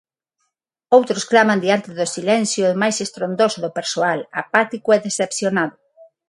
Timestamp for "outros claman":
0.97-1.61